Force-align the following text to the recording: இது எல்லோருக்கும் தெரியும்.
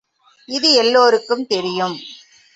இது 0.49 0.73
எல்லோருக்கும் 0.73 1.45
தெரியும். 1.47 1.95